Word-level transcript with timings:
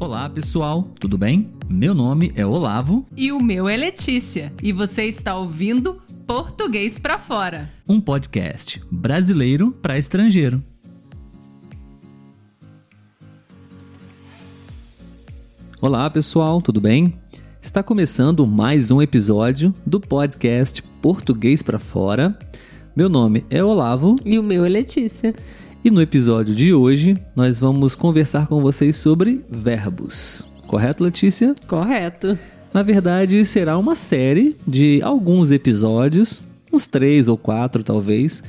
Olá, 0.00 0.30
pessoal, 0.30 0.88
tudo 0.98 1.18
bem? 1.18 1.50
Meu 1.68 1.94
nome 1.94 2.32
é 2.34 2.44
Olavo. 2.46 3.06
E 3.14 3.30
o 3.30 3.38
meu 3.38 3.68
é 3.68 3.76
Letícia. 3.76 4.50
E 4.62 4.72
você 4.72 5.04
está 5.04 5.36
ouvindo 5.36 5.98
Português 6.26 6.98
para 6.98 7.18
Fora 7.18 7.70
um 7.86 8.00
podcast 8.00 8.80
brasileiro 8.90 9.72
para 9.72 9.98
estrangeiro. 9.98 10.64
Olá, 15.82 16.08
pessoal, 16.08 16.62
tudo 16.62 16.80
bem? 16.80 17.12
Está 17.60 17.82
começando 17.82 18.46
mais 18.46 18.90
um 18.90 19.02
episódio 19.02 19.74
do 19.84 20.00
podcast 20.00 20.82
Português 21.02 21.62
para 21.62 21.78
Fora. 21.78 22.38
Meu 22.96 23.10
nome 23.10 23.44
é 23.50 23.62
Olavo. 23.62 24.16
E 24.24 24.38
o 24.38 24.42
meu 24.42 24.64
é 24.64 24.68
Letícia. 24.70 25.34
E 25.82 25.90
no 25.90 26.02
episódio 26.02 26.54
de 26.54 26.74
hoje, 26.74 27.16
nós 27.34 27.58
vamos 27.58 27.94
conversar 27.94 28.46
com 28.46 28.60
vocês 28.60 28.96
sobre 28.96 29.42
verbos. 29.50 30.46
Correto, 30.66 31.02
Letícia? 31.02 31.54
Correto. 31.66 32.38
Na 32.70 32.82
verdade, 32.82 33.42
será 33.46 33.78
uma 33.78 33.96
série 33.96 34.54
de 34.66 35.00
alguns 35.02 35.50
episódios, 35.50 36.42
uns 36.70 36.86
três 36.86 37.28
ou 37.28 37.38
quatro 37.38 37.82
talvez, 37.82 38.42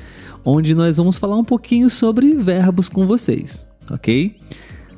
onde 0.43 0.75
nós 0.75 0.97
vamos 0.97 1.15
falar 1.15 1.37
um 1.37 1.43
pouquinho 1.43 1.89
sobre 1.89 2.35
verbos 2.35 2.89
com 2.89 3.07
vocês, 3.07 3.65
ok? 3.89 4.35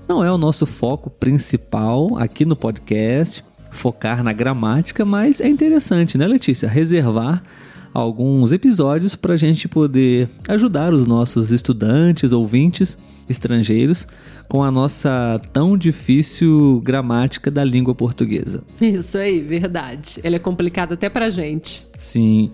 Não 0.09 0.23
é 0.23 0.31
o 0.31 0.37
nosso 0.37 0.65
foco 0.65 1.11
principal 1.11 2.17
aqui 2.17 2.45
no 2.45 2.55
podcast, 2.55 3.45
focar 3.69 4.23
na 4.23 4.33
gramática, 4.33 5.05
mas 5.05 5.39
é 5.39 5.47
interessante, 5.47 6.17
né, 6.17 6.25
Letícia? 6.25 6.67
Reservar 6.67 7.43
alguns 7.93 8.51
episódios 8.51 9.15
para 9.15 9.33
a 9.33 9.37
gente 9.37 9.67
poder 9.67 10.27
ajudar 10.47 10.93
os 10.93 11.05
nossos 11.05 11.51
estudantes, 11.51 12.31
ouvintes 12.31 12.97
estrangeiros 13.29 14.07
com 14.47 14.63
a 14.63 14.71
nossa 14.71 15.39
tão 15.51 15.77
difícil 15.77 16.81
gramática 16.83 17.49
da 17.49 17.63
língua 17.63 17.95
portuguesa. 17.95 18.63
Isso 18.81 19.17
aí, 19.17 19.41
verdade. 19.41 20.19
Ela 20.23 20.37
é 20.37 20.39
complicada 20.39 20.95
até 20.95 21.09
para 21.09 21.29
gente. 21.29 21.85
Sim. 21.99 22.51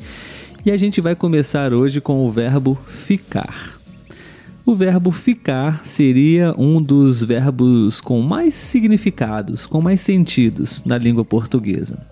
E 0.65 0.71
a 0.71 0.77
gente 0.77 1.01
vai 1.01 1.15
começar 1.15 1.73
hoje 1.73 2.01
com 2.01 2.25
o 2.25 2.31
verbo 2.31 2.77
ficar. 2.87 3.79
O 4.65 4.75
verbo 4.75 5.09
ficar 5.11 5.83
seria 5.83 6.53
um 6.57 6.81
dos 6.81 7.23
verbos 7.23 7.99
com 7.99 8.21
mais 8.21 8.53
significados, 8.53 9.65
com 9.65 9.81
mais 9.81 10.01
sentidos 10.01 10.83
na 10.85 10.97
língua 10.97 11.25
portuguesa. 11.25 12.05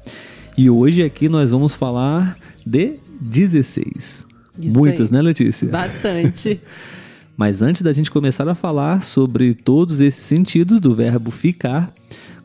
E 0.58 0.70
hoje 0.70 1.04
aqui 1.04 1.30
nós 1.30 1.52
vamos 1.52 1.74
falar 1.74 2.36
de 2.66 2.96
16. 3.20 4.26
Isso 4.60 4.78
Muitos, 4.78 5.08
aí. 5.08 5.14
né, 5.14 5.22
Letícia? 5.22 5.68
Bastante. 5.70 6.62
Mas 7.38 7.62
antes 7.62 7.84
da 7.84 7.94
gente 7.94 8.10
começar 8.10 8.50
a 8.50 8.56
falar 8.56 9.04
sobre 9.04 9.54
todos 9.54 10.00
esses 10.00 10.24
sentidos 10.24 10.80
do 10.80 10.96
verbo 10.96 11.30
ficar, 11.30 11.94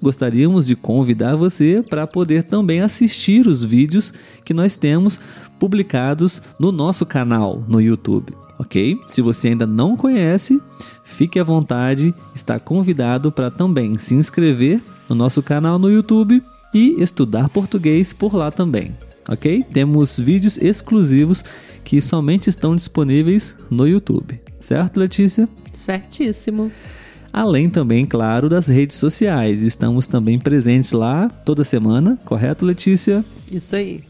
gostaríamos 0.03 0.67
de 0.67 0.77
convidar 0.77 1.34
você 1.34 1.83
para 1.89 2.06
poder 2.06 2.42
também 2.42 2.83
assistir 2.83 3.47
os 3.47 3.64
vídeos 3.64 4.12
que 4.45 4.53
nós 4.53 4.77
temos 4.77 5.19
publicados 5.59 6.42
no 6.59 6.70
nosso 6.70 7.07
canal 7.07 7.64
no 7.67 7.81
YouTube, 7.81 8.34
ok? 8.59 9.01
Se 9.09 9.23
você 9.23 9.48
ainda 9.48 9.67
não 9.67 9.97
conhece, 9.97 10.61
fique 11.05 11.39
à 11.39 11.45
vontade, 11.45 12.12
está 12.34 12.59
convidado 12.59 13.33
para 13.33 13.51
também 13.51 13.97
se 13.97 14.14
inscrever 14.14 14.83
no 15.09 15.14
nosso 15.14 15.42
canal 15.42 15.79
no 15.79 15.91
YouTube 15.91 16.42
e 16.75 17.01
estudar 17.01 17.48
português 17.48 18.12
por 18.12 18.34
lá 18.34 18.51
também, 18.51 18.92
ok? 19.28 19.65
Temos 19.73 20.19
vídeos 20.19 20.59
exclusivos 20.59 21.45
que 21.84 22.01
somente 22.01 22.48
estão 22.48 22.77
disponíveis 22.77 23.55
no 23.70 23.87
YouTube, 23.87 24.41
certo, 24.61 24.98
Letícia? 24.98 25.48
Certíssimo. 25.73 26.70
Além 27.33 27.70
também, 27.70 28.05
claro, 28.05 28.48
das 28.48 28.67
redes 28.67 28.98
sociais. 28.98 29.62
Estamos 29.62 30.06
também 30.06 30.39
presentes 30.39 30.92
lá 30.92 31.29
toda 31.29 31.64
semana, 31.64 32.19
correto, 32.27 32.67
Letícia? 32.67 33.24
Isso 33.51 33.74
aí. 33.74 34.02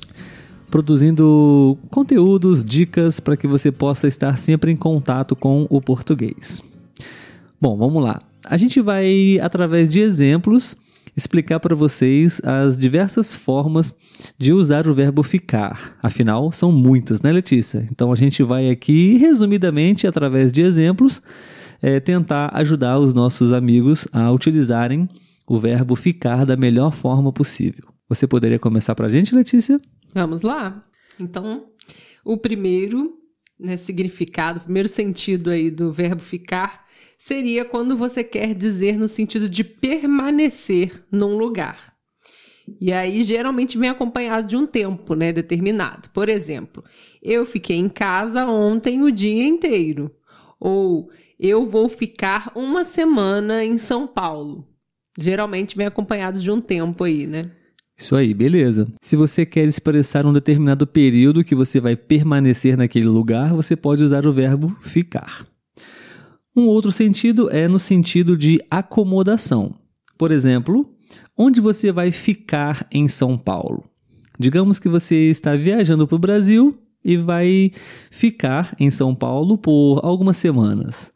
Produzindo 0.69 1.79
conteúdos, 1.89 2.65
dicas 2.65 3.21
para 3.21 3.37
que 3.37 3.47
você 3.47 3.71
possa 3.71 4.09
estar 4.09 4.37
sempre 4.39 4.73
em 4.73 4.77
contato 4.77 5.37
com 5.37 5.67
o 5.71 5.81
português. 5.81 6.61
Bom, 7.61 7.77
vamos 7.77 8.03
lá. 8.03 8.21
A 8.45 8.57
gente 8.57 8.81
vai, 8.81 9.39
através 9.41 9.89
de 9.89 10.01
exemplos, 10.01 10.77
explicar 11.17 11.61
para 11.61 11.75
vocês 11.75 12.41
as 12.45 12.79
diversas 12.79 13.35
formas 13.35 13.97
de 14.39 14.53
usar 14.53 14.87
o 14.89 14.95
verbo 14.95 15.23
ficar. 15.23 15.97
Afinal, 16.03 16.53
são 16.53 16.73
muitas, 16.73 17.23
né, 17.23 17.31
Letícia? 17.33 17.87
Então 17.91 18.13
a 18.13 18.17
gente 18.17 18.43
vai 18.43 18.71
aqui, 18.71 19.17
resumidamente, 19.17 20.07
através 20.07 20.51
de 20.51 20.63
exemplos, 20.63 21.23
é, 21.81 22.01
tentar 22.01 22.51
ajudar 22.55 22.99
os 22.99 23.13
nossos 23.13 23.53
amigos 23.53 24.07
a 24.13 24.31
utilizarem 24.31 25.09
o 25.47 25.59
verbo 25.59 25.95
ficar 25.97 26.47
da 26.47 26.57
melhor 26.57 26.93
forma 26.93 27.33
possível. 27.33 27.93
Você 28.09 28.27
poderia 28.27 28.59
começar 28.59 28.95
para 28.95 29.07
a 29.07 29.11
gente, 29.11 29.35
Letícia? 29.35 29.81
Vamos 30.15 30.43
lá. 30.43 30.85
Então, 31.19 31.67
o 32.25 32.37
primeiro 32.37 33.19
né, 33.59 33.77
significado, 33.77 34.59
o 34.59 34.63
primeiro 34.63 34.89
sentido 34.89 35.51
aí 35.51 35.71
do 35.71 35.93
verbo 35.93 36.21
ficar 36.21 36.82
seria 37.25 37.65
quando 37.65 37.97
você 37.97 38.25
quer 38.25 38.53
dizer 38.53 38.99
no 38.99 39.07
sentido 39.07 39.49
de 39.49 39.63
permanecer 39.63 41.05
num 41.11 41.37
lugar. 41.39 41.95
E 42.81 42.93
aí 42.93 43.23
geralmente 43.23 43.79
vem 43.79 43.89
acompanhado 43.89 44.49
de 44.49 44.57
um 44.57 44.67
tempo, 44.67 45.15
né, 45.15 45.33
determinado. 45.33 46.09
Por 46.11 46.29
exemplo, 46.29 46.83
eu 47.23 47.47
fiquei 47.47 47.77
em 47.77 47.89
casa 47.89 48.45
ontem 48.47 49.03
o 49.03 49.11
dia 49.13 49.45
inteiro. 49.45 50.11
Ou 50.59 51.11
eu 51.39 51.65
vou 51.65 51.89
ficar 51.89 52.51
uma 52.57 52.83
semana 52.83 53.65
em 53.65 53.79
São 53.79 54.05
Paulo. 54.05 54.67
Geralmente 55.17 55.77
vem 55.77 55.87
acompanhado 55.87 56.41
de 56.41 56.51
um 56.51 56.61
tempo 56.61 57.05
aí, 57.05 57.27
né? 57.27 57.53
Isso 57.97 58.17
aí, 58.17 58.35
beleza. 58.35 58.93
Se 59.01 59.15
você 59.15 59.47
quer 59.47 59.65
expressar 59.65 60.27
um 60.27 60.33
determinado 60.33 60.89
período 60.89 61.45
que 61.45 61.55
você 61.55 61.79
vai 61.79 61.95
permanecer 61.95 62.77
naquele 62.77 63.07
lugar, 63.07 63.53
você 63.53 63.77
pode 63.77 64.03
usar 64.03 64.27
o 64.27 64.33
verbo 64.33 64.77
ficar. 64.83 65.52
Um 66.55 66.67
outro 66.67 66.93
sentido 66.93 67.51
é 67.51 67.67
no 67.67 67.79
sentido 67.79 68.37
de 68.37 68.61
acomodação. 68.71 69.75
Por 70.19 70.31
exemplo, 70.31 70.95
onde 71.37 71.61
você 71.61 71.91
vai 71.91 72.13
ficar 72.13 72.87
em 72.91 73.09
São 73.09 73.39
Paulo? 73.39 73.85
Digamos 74.39 74.79
que 74.79 74.89
você 74.89 75.31
está 75.31 75.57
viajando 75.57 76.07
para 76.07 76.17
o 76.17 76.19
Brasil 76.19 76.79
e 77.05 77.17
vai 77.17 77.73
ficar 78.11 78.75
em 78.79 78.91
São 78.91 79.15
Paulo 79.15 79.57
por 79.57 80.01
algumas 80.03 80.37
semanas. 80.37 81.13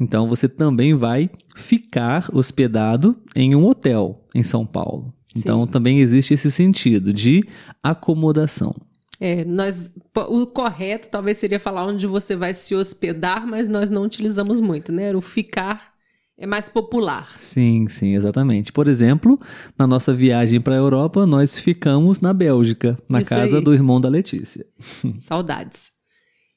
Então 0.00 0.26
você 0.26 0.48
também 0.48 0.94
vai 0.94 1.30
ficar 1.54 2.28
hospedado 2.32 3.16
em 3.36 3.54
um 3.54 3.66
hotel 3.66 4.26
em 4.34 4.42
São 4.42 4.66
Paulo. 4.66 5.12
Então 5.36 5.64
Sim. 5.64 5.70
também 5.70 6.00
existe 6.00 6.34
esse 6.34 6.50
sentido 6.50 7.12
de 7.12 7.44
acomodação. 7.82 8.74
É, 9.20 9.44
nós, 9.44 9.94
o 10.14 10.46
correto 10.46 11.08
talvez 11.08 11.38
seria 11.38 11.58
falar 11.58 11.86
onde 11.86 12.06
você 12.06 12.36
vai 12.36 12.52
se 12.54 12.74
hospedar, 12.74 13.46
mas 13.46 13.68
nós 13.68 13.88
não 13.90 14.02
utilizamos 14.02 14.60
muito, 14.60 14.92
né? 14.92 15.14
O 15.14 15.20
ficar 15.20 15.92
é 16.36 16.46
mais 16.46 16.68
popular. 16.68 17.36
Sim, 17.38 17.86
sim, 17.88 18.14
exatamente. 18.14 18.72
Por 18.72 18.88
exemplo, 18.88 19.40
na 19.78 19.86
nossa 19.86 20.12
viagem 20.12 20.60
para 20.60 20.74
a 20.74 20.78
Europa, 20.78 21.24
nós 21.24 21.58
ficamos 21.58 22.20
na 22.20 22.32
Bélgica, 22.32 22.98
na 23.08 23.20
Isso 23.20 23.30
casa 23.30 23.56
aí. 23.58 23.62
do 23.62 23.72
irmão 23.72 24.00
da 24.00 24.08
Letícia. 24.08 24.66
Saudades. 25.20 25.92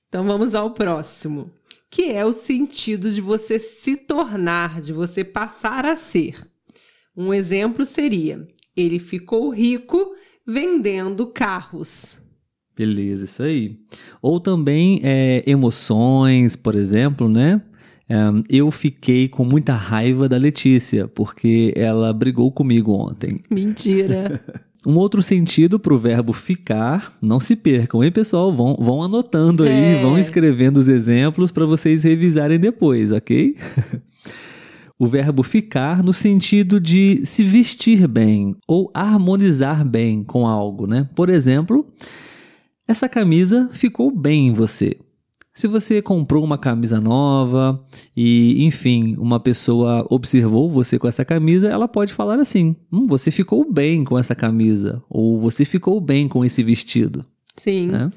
Então 0.08 0.26
vamos 0.26 0.56
ao 0.56 0.72
próximo, 0.72 1.52
que 1.90 2.12
é 2.12 2.26
o 2.26 2.34
sentido 2.34 3.12
de 3.12 3.22
você 3.22 3.60
se 3.60 3.96
tornar, 3.96 4.82
de 4.82 4.92
você 4.92 5.24
passar 5.24 5.86
a 5.86 5.96
ser. 5.96 6.46
Um 7.16 7.34
exemplo 7.34 7.86
seria: 7.86 8.48
ele 8.76 9.00
ficou 9.00 9.50
rico 9.50 10.14
vendendo 10.46 11.28
carros. 11.28 12.25
Beleza, 12.78 13.26
isso 13.26 13.44
aí. 13.44 13.78
Ou 14.22 14.40
também 14.40 15.00
é, 15.04 15.44
emoções, 15.48 16.56
por 16.56 16.76
exemplo, 16.76 17.30
né? 17.30 17.62
É, 18.10 18.16
eu 18.50 18.70
fiquei 18.70 19.28
com 19.28 19.44
muita 19.46 19.74
raiva 19.74 20.28
da 20.30 20.38
Letícia, 20.38 21.08
porque 21.08 21.74
ela 21.76 22.14
brigou 22.14 22.52
comigo 22.52 22.92
ontem. 22.94 23.40
Mentira. 23.50 24.42
Um 24.88 24.98
outro 24.98 25.24
sentido 25.24 25.80
para 25.80 25.96
o 25.96 25.98
verbo 25.98 26.32
ficar, 26.32 27.12
não 27.20 27.40
se 27.40 27.56
percam, 27.56 28.04
hein, 28.04 28.12
pessoal? 28.12 28.54
Vão, 28.56 28.78
vão 28.80 29.02
anotando 29.02 29.64
aí, 29.64 29.96
É. 29.96 30.00
vão 30.00 30.16
escrevendo 30.16 30.78
os 30.78 30.88
exemplos 30.88 31.52
para 31.52 31.66
vocês 31.66 32.04
revisarem 32.04 32.60
depois, 32.60 33.12
ok? 33.12 33.56
o 35.00 35.08
verbo 35.08 35.42
ficar 35.42 36.04
no 36.04 36.14
sentido 36.14 36.80
de 36.80 37.26
se 37.26 37.44
vestir 37.44 38.08
bem 38.08 38.56
ou 38.68 38.92
harmonizar 38.94 39.84
bem 39.84 40.24
com 40.24 40.46
algo, 40.46 40.86
né? 40.86 41.10
Por 41.16 41.30
exemplo, 41.32 41.92
essa 42.88 43.10
camisa 43.10 43.70
ficou 43.74 44.12
bem 44.12 44.48
em 44.48 44.54
você. 44.54 44.98
Se 45.56 45.68
você 45.68 46.02
comprou 46.02 46.44
uma 46.44 46.58
camisa 46.58 47.00
nova 47.00 47.82
e, 48.16 48.66
enfim, 48.66 49.16
uma 49.18 49.40
pessoa 49.40 50.06
observou 50.10 50.70
você 50.70 51.00
com 51.00 51.08
essa 51.08 51.24
camisa, 51.24 51.70
ela 51.70 51.88
pode 51.88 52.14
falar 52.14 52.40
assim: 52.42 52.76
hum, 52.92 53.04
você 53.08 53.32
ficou 53.32 53.72
bem 53.72 54.04
com 54.04 54.20
essa 54.20 54.36
camisa, 54.36 55.02
ou 55.10 55.40
você 55.40 55.64
ficou 55.64 56.02
bem 56.02 56.28
com 56.28 56.44
esse 56.44 56.62
vestido. 56.62 57.26
Sim. 57.56 57.88
né? 57.88 58.12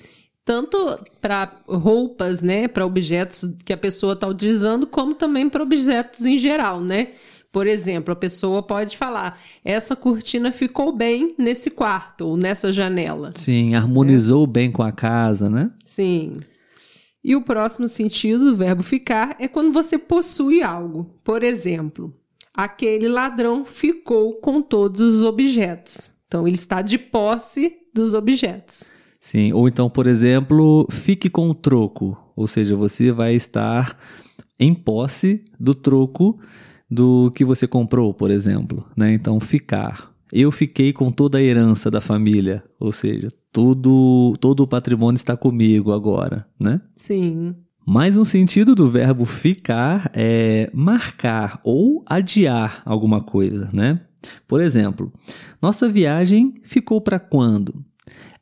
Tanto 0.45 0.99
para 1.21 1.53
roupas, 1.69 2.41
né, 2.41 2.67
para 2.67 2.85
objetos 2.85 3.55
que 3.65 3.73
a 3.73 3.77
pessoa 3.77 4.15
está 4.15 4.27
utilizando, 4.27 4.87
como 4.87 5.15
também 5.15 5.49
para 5.49 5.63
objetos 5.63 6.27
em 6.27 6.39
geral, 6.39 6.81
né? 6.81 7.09
Por 7.51 7.67
exemplo, 7.67 8.13
a 8.13 8.17
pessoa 8.17 8.63
pode 8.63 8.97
falar: 8.97 9.41
essa 9.65 9.97
cortina 9.97 10.53
ficou 10.53 10.95
bem 10.95 11.35
nesse 11.39 11.71
quarto 11.71 12.27
ou 12.27 12.37
nessa 12.37 12.73
janela. 12.73 13.31
Sim, 13.35 13.75
harmonizou 13.75 14.45
é. 14.45 14.47
bem 14.47 14.71
com 14.71 14.83
a 14.83 14.93
casa, 14.93 15.49
né? 15.49 15.71
Sim. 15.85 16.35
E 17.25 17.35
o 17.35 17.43
próximo 17.43 17.89
sentido 17.89 18.45
do 18.45 18.57
verbo 18.57 18.83
ficar 18.83 19.37
é 19.39 19.49
quando 19.49 19.73
você 19.73 19.99
possui 19.99 20.63
algo. 20.63 21.11
Por 21.25 21.43
exemplo, 21.43 22.15
aquele 22.55 23.09
ladrão 23.09 23.65
ficou 23.65 24.35
com 24.35 24.63
todos 24.63 25.01
os 25.01 25.23
objetos. 25.25 26.13
Então, 26.27 26.47
ele 26.47 26.57
está 26.57 26.83
de 26.83 26.99
posse 26.99 27.73
dos 27.95 28.15
objetos. 28.15 28.91
Sim, 29.21 29.53
ou 29.53 29.67
então, 29.67 29.91
por 29.91 30.07
exemplo, 30.07 30.87
fique 30.91 31.29
com 31.29 31.51
o 31.51 31.55
troco, 31.55 32.17
ou 32.37 32.47
seja, 32.47 32.77
você 32.77 33.11
vai 33.11 33.35
estar 33.35 33.99
em 34.59 34.75
posse 34.75 35.45
do 35.59 35.75
troco 35.75 36.39
do 36.91 37.31
que 37.35 37.45
você 37.45 37.67
comprou, 37.67 38.15
por 38.15 38.31
exemplo, 38.31 38.87
né? 38.97 39.13
Então, 39.13 39.39
ficar. 39.39 40.13
Eu 40.33 40.51
fiquei 40.51 40.93
com 40.93 41.11
toda 41.11 41.39
a 41.39 41.43
herança 41.43 41.91
da 41.91 42.01
família, 42.01 42.63
ou 42.79 42.93
seja, 42.93 43.29
todo 43.53 44.35
todo 44.41 44.61
o 44.61 44.67
patrimônio 44.67 45.17
está 45.17 45.37
comigo 45.37 45.93
agora, 45.93 46.47
né? 46.61 46.81
Sim. 46.97 47.55
Mais 47.87 48.19
um 48.19 48.25
sentido 48.25 48.75
do 48.75 48.91
verbo 48.91 49.25
ficar 49.25 50.11
é 50.13 50.71
marcar 50.75 51.59
ou 51.65 52.05
adiar 52.07 52.83
alguma 52.85 53.23
coisa, 53.23 53.71
né? 53.73 54.03
Por 54.47 54.61
exemplo, 54.61 55.11
nossa 55.63 55.89
viagem 55.89 56.55
ficou 56.65 57.01
para 57.01 57.19
quando? 57.19 57.83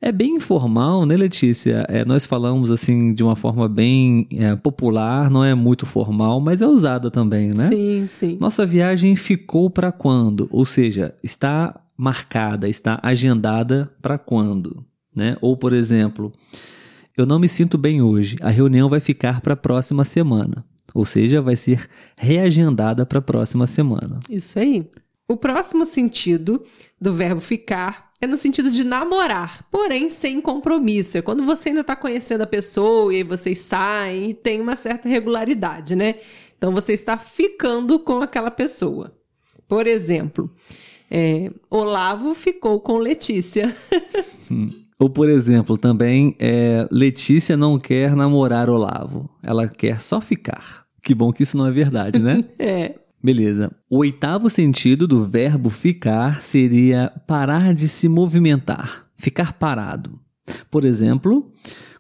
É 0.01 0.13
bem 0.13 0.37
informal, 0.37 1.07
né, 1.07 1.17
Letícia? 1.17 1.87
É, 1.89 2.05
nós 2.05 2.25
falamos 2.25 2.71
assim 2.71 3.15
de 3.15 3.23
uma 3.23 3.35
forma 3.35 3.69
bem 3.69 4.29
é, 4.33 4.55
popular, 4.55 5.31
não 5.31 5.45
é 5.45 5.55
muito 5.55 5.87
formal, 5.87 6.41
mas 6.41 6.61
é 6.61 6.67
usada 6.67 7.11
também, 7.11 7.49
né? 7.49 7.69
Sim, 7.69 8.07
sim. 8.07 8.37
Nossa 8.41 8.67
viagem 8.67 9.17
ficou 9.17 9.71
para 9.71 9.91
quando? 9.91 10.49
Ou 10.51 10.65
seja, 10.65 11.15
está 11.23 11.81
marcada, 11.97 12.69
está 12.69 13.01
agendada 13.03 13.91
para 14.03 14.19
quando, 14.19 14.85
né? 15.15 15.35
Ou 15.41 15.57
por 15.57 15.73
exemplo, 15.73 16.33
eu 17.17 17.25
não 17.25 17.39
me 17.39 17.49
sinto 17.49 17.79
bem 17.79 18.03
hoje. 18.03 18.37
A 18.43 18.51
reunião 18.51 18.91
vai 18.91 19.01
ficar 19.01 19.41
para 19.41 19.55
a 19.55 19.57
próxima 19.57 20.05
semana. 20.05 20.65
Ou 20.95 21.05
seja, 21.05 21.43
vai 21.43 21.57
ser 21.57 21.89
reagendada 22.17 23.05
para 23.05 23.19
a 23.19 23.23
próxima 23.23 23.67
semana. 23.67 24.21
Isso 24.29 24.59
aí. 24.59 24.87
O 25.29 25.37
próximo 25.37 25.85
sentido 25.85 26.63
do 27.01 27.13
verbo 27.13 27.41
ficar 27.41 28.06
é 28.21 28.27
no 28.27 28.37
sentido 28.37 28.71
de 28.71 28.83
namorar, 28.83 29.67
porém 29.71 30.09
sem 30.09 30.41
compromisso. 30.41 31.19
É 31.19 31.23
quando 31.23 31.45
você 31.45 31.69
ainda 31.69 31.83
está 31.83 31.95
conhecendo 31.95 32.43
a 32.43 32.47
pessoa 32.47 33.13
e 33.13 33.19
aí 33.19 33.23
vocês 33.23 33.59
saem 33.59 34.31
e 34.31 34.35
tem 34.35 34.61
uma 34.61 34.77
certa 34.77 35.09
regularidade, 35.09 35.95
né? 35.95 36.17
Então 36.57 36.73
você 36.73 36.95
está 36.95 37.19
ficando 37.19 37.99
com 37.99 38.23
aquela 38.23 38.51
pessoa. 38.51 39.13
Por 39.69 39.87
exemplo, 39.87 40.51
é, 41.11 41.51
Olavo 41.71 42.35
ficou 42.35 42.81
com 42.81 42.99
Letícia. 42.99 43.75
Hum. 44.51 44.69
Ou, 44.99 45.11
por 45.11 45.29
exemplo, 45.29 45.77
também 45.77 46.35
é, 46.39 46.89
Letícia 46.91 47.57
não 47.57 47.79
quer 47.79 48.17
namorar 48.17 48.71
Olavo. 48.71 49.29
Ela 49.43 49.69
quer 49.69 50.01
só 50.01 50.21
ficar. 50.21 50.87
Que 51.03 51.15
bom 51.15 51.33
que 51.33 51.43
isso 51.43 51.57
não 51.57 51.67
é 51.67 51.71
verdade, 51.71 52.19
né? 52.19 52.45
é. 52.59 52.95
Beleza. 53.27 53.73
O 53.91 53.97
oitavo 53.97 54.49
sentido 54.49 55.05
do 55.09 55.25
verbo 55.25 55.69
ficar 55.69 56.45
seria 56.45 57.13
parar 57.27 57.75
de 57.75 57.89
se 57.89 58.09
movimentar, 58.09 59.09
ficar 59.19 59.55
parado. 59.55 60.21
Por 60.71 60.85
exemplo, 60.85 61.51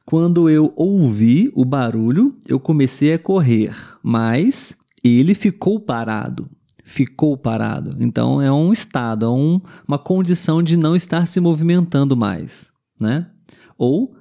quando 0.05 0.49
eu 0.49 0.73
ouvi 0.77 1.51
o 1.53 1.65
barulho, 1.65 2.37
eu 2.47 2.61
comecei 2.61 3.13
a 3.13 3.19
correr, 3.19 3.75
mas 4.05 4.79
ele 5.03 5.35
ficou 5.35 5.81
parado. 5.81 6.49
Ficou 6.85 7.37
parado. 7.37 7.97
Então 7.99 8.41
é 8.41 8.53
um 8.53 8.73
estado, 8.73 9.27
é 9.27 9.29
um, 9.29 9.61
uma 9.85 9.99
condição 9.99 10.63
de 10.63 10.77
não 10.77 10.95
estar 10.95 11.27
se 11.27 11.41
movimentando 11.41 12.17
mais, 12.17 12.71
né? 13.01 13.27
Ou 13.77 14.15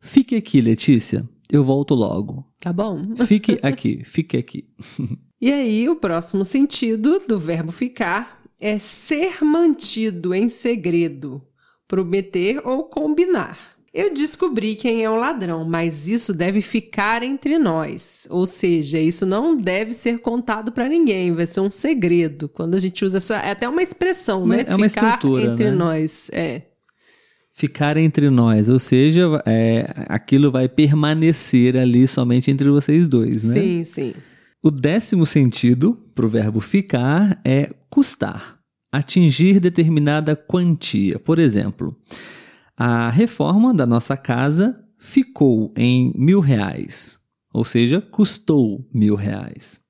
fique 0.00 0.36
aqui, 0.36 0.60
Letícia, 0.60 1.28
eu 1.50 1.64
volto 1.64 1.96
logo. 1.96 2.46
Tá 2.60 2.72
bom. 2.72 3.16
Fique 3.26 3.58
aqui, 3.60 4.04
fique 4.04 4.36
aqui. 4.36 4.68
E 5.44 5.52
aí, 5.52 5.90
o 5.90 5.96
próximo 5.96 6.42
sentido 6.42 7.20
do 7.28 7.38
verbo 7.38 7.70
ficar 7.70 8.40
é 8.58 8.78
ser 8.78 9.44
mantido 9.44 10.32
em 10.32 10.48
segredo, 10.48 11.42
prometer 11.86 12.66
ou 12.66 12.84
combinar. 12.84 13.58
Eu 13.92 14.14
descobri 14.14 14.74
quem 14.74 15.04
é 15.04 15.10
o 15.10 15.16
ladrão, 15.16 15.62
mas 15.62 16.08
isso 16.08 16.32
deve 16.32 16.62
ficar 16.62 17.22
entre 17.22 17.58
nós. 17.58 18.26
Ou 18.30 18.46
seja, 18.46 18.98
isso 18.98 19.26
não 19.26 19.54
deve 19.54 19.92
ser 19.92 20.20
contado 20.20 20.72
para 20.72 20.88
ninguém, 20.88 21.34
vai 21.34 21.46
ser 21.46 21.60
um 21.60 21.70
segredo. 21.70 22.48
Quando 22.48 22.74
a 22.74 22.80
gente 22.80 23.04
usa 23.04 23.18
essa. 23.18 23.36
É 23.36 23.50
até 23.50 23.68
uma 23.68 23.82
expressão, 23.82 24.46
né? 24.46 24.64
É 24.66 24.74
uma 24.74 24.88
ficar 24.88 25.08
estrutura. 25.08 25.44
Entre 25.52 25.70
né? 25.70 25.76
nós. 25.76 26.30
É. 26.32 26.62
Ficar 27.52 27.98
entre 27.98 28.30
nós, 28.30 28.70
ou 28.70 28.78
seja, 28.78 29.42
é, 29.44 30.06
aquilo 30.08 30.50
vai 30.50 30.70
permanecer 30.70 31.76
ali 31.76 32.08
somente 32.08 32.50
entre 32.50 32.70
vocês 32.70 33.06
dois, 33.06 33.44
né? 33.44 33.60
Sim, 33.60 33.84
sim. 33.84 34.14
O 34.66 34.70
décimo 34.70 35.26
sentido 35.26 35.92
para 36.14 36.24
o 36.24 36.28
verbo 36.28 36.58
ficar 36.58 37.38
é 37.44 37.74
custar, 37.90 38.58
atingir 38.90 39.60
determinada 39.60 40.34
quantia. 40.34 41.18
Por 41.18 41.38
exemplo, 41.38 41.94
a 42.74 43.10
reforma 43.10 43.74
da 43.74 43.84
nossa 43.84 44.16
casa 44.16 44.82
ficou 44.98 45.70
em 45.76 46.14
mil 46.16 46.40
reais, 46.40 47.18
ou 47.52 47.62
seja, 47.62 48.00
custou 48.00 48.88
mil 48.90 49.16
reais. 49.16 49.82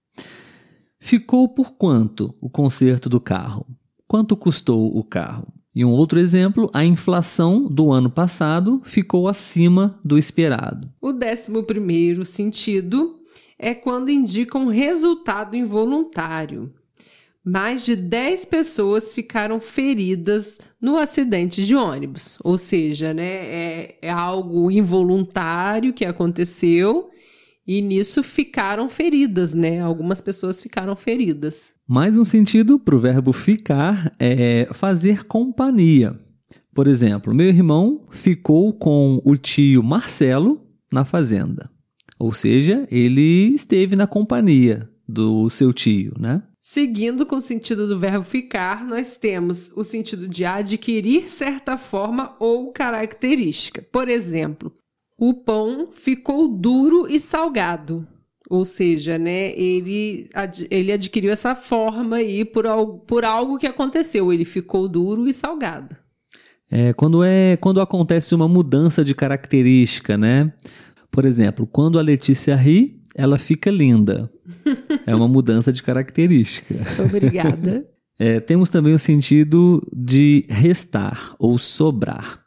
Ficou 0.98 1.48
por 1.48 1.74
quanto 1.76 2.34
o 2.40 2.50
conserto 2.50 3.08
do 3.08 3.20
carro? 3.20 3.64
Quanto 4.08 4.36
custou 4.36 4.98
o 4.98 5.04
carro? 5.04 5.46
E 5.72 5.84
um 5.84 5.90
outro 5.90 6.18
exemplo, 6.18 6.68
a 6.74 6.84
inflação 6.84 7.68
do 7.68 7.92
ano 7.92 8.10
passado 8.10 8.82
ficou 8.84 9.28
acima 9.28 10.00
do 10.04 10.18
esperado. 10.18 10.90
O 11.00 11.12
décimo 11.12 11.62
primeiro 11.62 12.24
sentido 12.24 13.20
é 13.58 13.74
quando 13.74 14.10
indicam 14.10 14.66
resultado 14.66 15.56
involuntário. 15.56 16.72
Mais 17.44 17.84
de 17.84 17.94
10 17.94 18.46
pessoas 18.46 19.12
ficaram 19.12 19.60
feridas 19.60 20.58
no 20.80 20.96
acidente 20.96 21.64
de 21.64 21.76
ônibus. 21.76 22.38
Ou 22.42 22.56
seja, 22.56 23.12
né, 23.12 23.24
é, 23.24 23.98
é 24.00 24.10
algo 24.10 24.70
involuntário 24.70 25.92
que 25.92 26.06
aconteceu 26.06 27.10
e 27.66 27.80
nisso 27.80 28.22
ficaram 28.22 28.88
feridas, 28.88 29.54
né? 29.54 29.80
Algumas 29.80 30.20
pessoas 30.20 30.60
ficaram 30.62 30.94
feridas. 30.96 31.72
Mais 31.86 32.16
um 32.16 32.24
sentido 32.24 32.78
para 32.78 32.94
o 32.94 33.00
verbo 33.00 33.32
ficar 33.32 34.12
é 34.18 34.68
fazer 34.72 35.24
companhia. 35.24 36.18
Por 36.74 36.88
exemplo, 36.88 37.34
meu 37.34 37.48
irmão 37.48 38.06
ficou 38.10 38.72
com 38.72 39.20
o 39.24 39.36
tio 39.36 39.82
Marcelo 39.82 40.60
na 40.92 41.04
fazenda. 41.04 41.70
Ou 42.24 42.32
seja, 42.32 42.88
ele 42.90 43.52
esteve 43.54 43.94
na 43.94 44.06
companhia 44.06 44.88
do 45.06 45.50
seu 45.50 45.74
tio, 45.74 46.14
né? 46.18 46.42
Seguindo 46.58 47.26
com 47.26 47.36
o 47.36 47.40
sentido 47.40 47.86
do 47.86 47.98
verbo 47.98 48.24
ficar, 48.24 48.82
nós 48.82 49.18
temos 49.18 49.70
o 49.76 49.84
sentido 49.84 50.26
de 50.26 50.42
adquirir 50.46 51.28
certa 51.28 51.76
forma 51.76 52.34
ou 52.40 52.72
característica. 52.72 53.86
Por 53.92 54.08
exemplo, 54.08 54.72
o 55.18 55.34
pão 55.34 55.90
ficou 55.94 56.48
duro 56.48 57.06
e 57.10 57.20
salgado. 57.20 58.08
Ou 58.48 58.64
seja, 58.64 59.18
né, 59.18 59.54
ele, 59.54 60.30
ele 60.70 60.92
adquiriu 60.92 61.30
essa 61.30 61.54
forma 61.54 62.16
aí 62.16 62.42
por, 62.42 62.64
por 63.06 63.22
algo 63.26 63.58
que 63.58 63.66
aconteceu. 63.66 64.32
Ele 64.32 64.46
ficou 64.46 64.88
duro 64.88 65.28
e 65.28 65.32
salgado. 65.34 65.94
É, 66.70 66.94
quando, 66.94 67.22
é, 67.22 67.58
quando 67.58 67.82
acontece 67.82 68.34
uma 68.34 68.48
mudança 68.48 69.04
de 69.04 69.14
característica, 69.14 70.16
né? 70.16 70.50
Por 71.14 71.24
exemplo, 71.24 71.64
quando 71.64 71.96
a 71.96 72.02
Letícia 72.02 72.56
ri, 72.56 73.00
ela 73.14 73.38
fica 73.38 73.70
linda. 73.70 74.28
é 75.06 75.14
uma 75.14 75.28
mudança 75.28 75.72
de 75.72 75.80
característica. 75.82 76.74
Obrigada. 77.02 77.88
É, 78.16 78.38
temos 78.38 78.70
também 78.70 78.94
o 78.94 78.98
sentido 78.98 79.84
de 79.92 80.44
restar 80.48 81.34
ou 81.36 81.58
sobrar. 81.58 82.44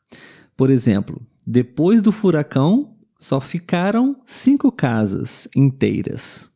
Por 0.56 0.70
exemplo, 0.70 1.22
depois 1.46 2.02
do 2.02 2.10
furacão, 2.10 2.96
só 3.20 3.42
ficaram 3.42 4.16
cinco 4.26 4.72
casas 4.72 5.46
inteiras. 5.54 6.50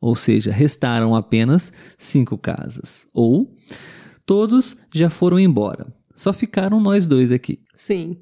Ou 0.00 0.16
seja, 0.16 0.50
restaram 0.50 1.14
apenas 1.14 1.72
cinco 1.96 2.36
casas. 2.36 3.06
Ou 3.14 3.56
todos 4.26 4.76
já 4.92 5.08
foram 5.08 5.38
embora. 5.38 5.86
Só 6.16 6.32
ficaram 6.32 6.80
nós 6.80 7.06
dois 7.06 7.30
aqui. 7.30 7.60
Sim. 7.76 8.16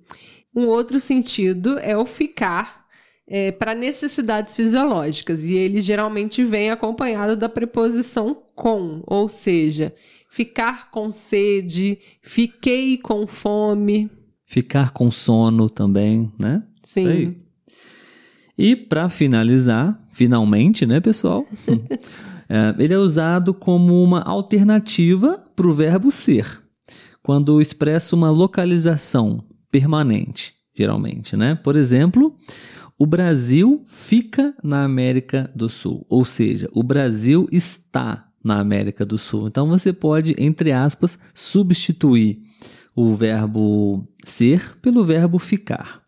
Um 0.54 0.66
outro 0.66 1.00
sentido 1.00 1.78
é 1.78 1.96
o 1.96 2.04
ficar 2.04 2.83
é, 3.26 3.50
para 3.52 3.74
necessidades 3.74 4.54
fisiológicas 4.54 5.44
e 5.44 5.54
ele 5.54 5.80
geralmente 5.80 6.44
vem 6.44 6.70
acompanhado 6.70 7.36
da 7.36 7.48
preposição 7.48 8.36
com, 8.54 9.02
ou 9.06 9.28
seja, 9.28 9.94
ficar 10.28 10.90
com 10.90 11.10
sede, 11.10 11.98
fiquei 12.22 12.98
com 12.98 13.26
fome. 13.26 14.10
Ficar 14.44 14.90
com 14.90 15.10
sono 15.10 15.70
também, 15.70 16.30
né? 16.38 16.62
Sim. 16.82 17.36
E 18.56 18.76
para 18.76 19.08
finalizar, 19.08 19.98
finalmente, 20.12 20.86
né, 20.86 21.00
pessoal? 21.00 21.46
É, 22.46 22.74
ele 22.78 22.92
é 22.92 22.98
usado 22.98 23.54
como 23.54 24.02
uma 24.02 24.20
alternativa 24.20 25.42
para 25.56 25.66
o 25.66 25.72
verbo 25.72 26.10
ser, 26.10 26.62
quando 27.22 27.58
expressa 27.58 28.14
uma 28.14 28.30
localização 28.30 29.42
permanente, 29.70 30.52
geralmente, 30.76 31.38
né? 31.38 31.54
Por 31.54 31.74
exemplo, 31.74 32.36
o 32.98 33.06
Brasil 33.06 33.82
fica 33.86 34.54
na 34.62 34.84
América 34.84 35.50
do 35.54 35.68
Sul, 35.68 36.06
ou 36.08 36.24
seja, 36.24 36.68
o 36.72 36.82
Brasil 36.82 37.48
está 37.50 38.28
na 38.42 38.60
América 38.60 39.04
do 39.06 39.18
Sul. 39.18 39.48
Então 39.48 39.68
você 39.68 39.92
pode, 39.92 40.34
entre 40.38 40.70
aspas, 40.70 41.18
substituir 41.32 42.42
o 42.94 43.14
verbo 43.14 44.06
ser 44.24 44.76
pelo 44.80 45.04
verbo 45.04 45.38
ficar. 45.38 46.02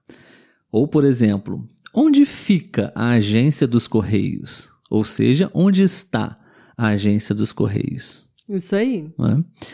Ou, 0.71 0.87
por 0.87 1.05
exemplo, 1.05 1.69
onde 1.93 2.26
fica 2.26 2.93
a 2.95 3.11
agência 3.11 3.66
dos 3.66 3.88
Correios? 3.88 4.71
Ou 4.90 5.02
seja, 5.02 5.50
onde 5.55 5.83
está 5.83 6.38
a 6.76 6.88
agência 6.88 7.35
dos 7.35 7.50
Correios? 7.52 8.28
Isso 8.49 8.76
aí. 8.76 9.11
É? 9.19 9.66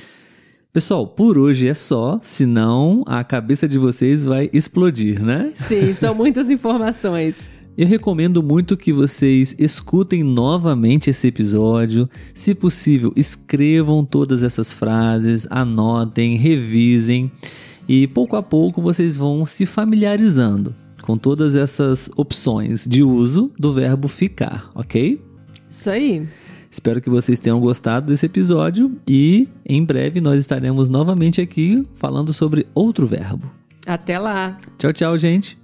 Pessoal, 0.72 1.06
por 1.06 1.36
hoje 1.36 1.68
é 1.68 1.74
só, 1.74 2.18
senão 2.22 3.04
a 3.06 3.22
cabeça 3.22 3.68
de 3.68 3.76
vocês 3.76 4.24
vai 4.24 4.48
explodir, 4.54 5.22
né? 5.22 5.52
Sim, 5.54 5.92
são 5.92 6.14
muitas 6.14 6.48
informações. 6.48 7.52
Eu 7.76 7.86
recomendo 7.86 8.42
muito 8.42 8.74
que 8.74 8.90
vocês 8.90 9.54
escutem 9.58 10.22
novamente 10.22 11.10
esse 11.10 11.28
episódio. 11.28 12.08
Se 12.34 12.54
possível, 12.54 13.12
escrevam 13.14 14.02
todas 14.02 14.42
essas 14.42 14.72
frases, 14.72 15.46
anotem, 15.50 16.38
revisem 16.38 17.30
e 17.86 18.06
pouco 18.06 18.34
a 18.34 18.42
pouco 18.42 18.80
vocês 18.80 19.18
vão 19.18 19.44
se 19.44 19.66
familiarizando 19.66 20.74
com 21.02 21.18
todas 21.18 21.54
essas 21.54 22.08
opções 22.16 22.86
de 22.86 23.02
uso 23.02 23.52
do 23.58 23.74
verbo 23.74 24.08
ficar, 24.08 24.70
ok? 24.74 25.20
Isso 25.70 25.90
aí. 25.90 26.26
Espero 26.72 27.02
que 27.02 27.10
vocês 27.10 27.38
tenham 27.38 27.60
gostado 27.60 28.06
desse 28.06 28.24
episódio 28.24 28.96
e 29.06 29.46
em 29.64 29.84
breve 29.84 30.22
nós 30.22 30.40
estaremos 30.40 30.88
novamente 30.88 31.38
aqui 31.38 31.86
falando 31.96 32.32
sobre 32.32 32.66
outro 32.74 33.06
verbo. 33.06 33.46
Até 33.86 34.18
lá. 34.18 34.56
Tchau, 34.78 34.90
tchau, 34.90 35.18
gente. 35.18 35.61